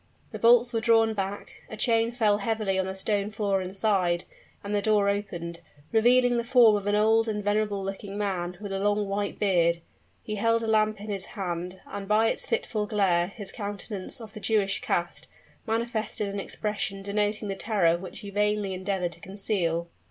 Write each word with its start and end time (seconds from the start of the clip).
The 0.31 0.39
bolts 0.39 0.73
were 0.73 0.81
drawn 0.81 1.13
back 1.13 1.61
a 1.69 1.77
chain 1.77 2.11
fell 2.11 2.39
heavily 2.39 2.79
on 2.79 2.87
the 2.87 2.95
stone 2.95 3.29
floor 3.29 3.61
inside 3.61 4.23
and 4.63 4.73
the 4.73 4.81
door 4.81 5.07
opened, 5.09 5.61
revealing 5.91 6.37
the 6.37 6.43
form 6.43 6.75
of 6.75 6.87
an 6.87 6.95
old 6.95 7.27
and 7.27 7.43
venerable 7.43 7.83
looking 7.83 8.17
man, 8.17 8.57
with 8.59 8.71
a 8.71 8.79
long 8.79 9.07
white 9.07 9.37
beard. 9.37 9.79
He 10.23 10.37
held 10.37 10.63
a 10.63 10.67
lamp 10.67 10.99
in 10.99 11.05
his 11.11 11.25
hand: 11.37 11.81
and, 11.85 12.07
by 12.07 12.29
its 12.29 12.47
fitful 12.47 12.87
glare, 12.87 13.27
his 13.27 13.51
countenance, 13.51 14.19
of 14.19 14.33
the 14.33 14.39
Jewish 14.39 14.81
cast, 14.81 15.27
manifested 15.67 16.29
an 16.29 16.39
expression 16.39 17.03
denoting 17.03 17.47
the 17.47 17.53
terror 17.55 17.95
which 17.95 18.21
he 18.21 18.31
vainly 18.31 18.73
endeavored 18.73 19.11
to 19.11 19.19
conceal. 19.19 19.87